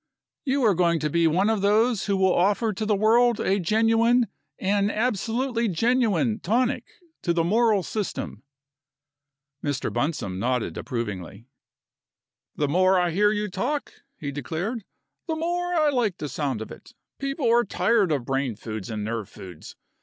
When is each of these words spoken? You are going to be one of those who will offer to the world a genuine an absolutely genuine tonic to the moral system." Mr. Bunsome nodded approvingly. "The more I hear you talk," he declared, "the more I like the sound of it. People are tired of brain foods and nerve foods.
You 0.45 0.63
are 0.63 0.73
going 0.73 0.97
to 1.01 1.11
be 1.11 1.27
one 1.27 1.47
of 1.47 1.61
those 1.61 2.07
who 2.07 2.17
will 2.17 2.33
offer 2.33 2.73
to 2.73 2.87
the 2.87 2.95
world 2.95 3.39
a 3.39 3.59
genuine 3.59 4.29
an 4.57 4.89
absolutely 4.89 5.67
genuine 5.67 6.39
tonic 6.39 6.85
to 7.21 7.33
the 7.33 7.43
moral 7.43 7.83
system." 7.83 8.41
Mr. 9.63 9.93
Bunsome 9.93 10.39
nodded 10.39 10.75
approvingly. 10.75 11.45
"The 12.55 12.67
more 12.67 12.99
I 12.99 13.11
hear 13.11 13.31
you 13.31 13.47
talk," 13.47 13.93
he 14.17 14.31
declared, 14.31 14.85
"the 15.27 15.35
more 15.35 15.71
I 15.75 15.91
like 15.91 16.17
the 16.17 16.27
sound 16.29 16.63
of 16.63 16.71
it. 16.71 16.95
People 17.19 17.51
are 17.53 17.63
tired 17.63 18.11
of 18.11 18.25
brain 18.25 18.55
foods 18.55 18.89
and 18.89 19.03
nerve 19.05 19.29
foods. 19.29 19.75